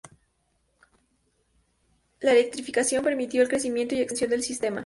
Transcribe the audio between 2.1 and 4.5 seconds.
La electrificación permitió el crecimiento y extensión del